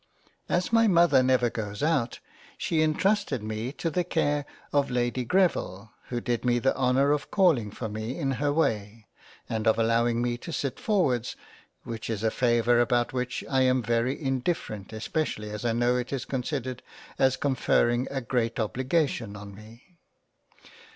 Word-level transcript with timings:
As 0.49 0.73
my 0.73 0.87
Mother 0.87 1.21
never 1.21 1.51
goes 1.51 1.83
out 1.83 2.21
she 2.57 2.81
entrusted 2.81 3.43
me 3.43 3.71
to 3.73 3.91
the 3.91 4.03
care 4.03 4.47
of 4.73 4.89
Lady 4.89 5.23
Greville 5.23 5.91
who 6.07 6.19
did 6.19 6.39
109 6.41 6.41
£ 6.41 6.41
JANE 6.41 6.41
AUSTEN 6.41 6.47
£ 6.47 6.47
me 6.47 6.57
the 6.59 6.75
honour 6.75 7.11
of 7.11 7.29
calling 7.29 7.69
for 7.69 7.87
me 7.87 8.17
in 8.17 8.31
her 8.41 8.51
way 8.51 9.05
and 9.47 9.67
of 9.67 9.77
allowing 9.77 10.19
me 10.23 10.39
to 10.39 10.51
sit 10.51 10.79
forwards, 10.79 11.35
which 11.83 12.09
is 12.09 12.23
a 12.23 12.31
favour 12.31 12.79
about 12.79 13.13
which 13.13 13.43
I 13.47 13.61
am 13.61 13.83
very 13.83 14.19
indifferent 14.19 14.91
especially 14.91 15.51
as 15.51 15.63
I 15.63 15.73
know 15.73 15.97
it 15.97 16.11
is 16.11 16.25
considered 16.25 16.81
as 17.19 17.37
confering 17.37 18.07
a 18.09 18.21
great 18.21 18.59
obligation 18.59 19.35
on 19.35 19.53
me. 19.53 19.99